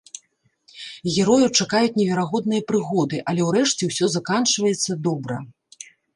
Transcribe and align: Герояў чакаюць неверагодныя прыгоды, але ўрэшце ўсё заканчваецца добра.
Герояў 1.15 1.51
чакаюць 1.63 1.93
неверагодныя 1.99 2.61
прыгоды, 2.73 3.17
але 3.33 3.41
ўрэшце 3.51 3.83
ўсё 3.93 4.05
заканчваецца 4.17 4.91
добра. 5.11 5.37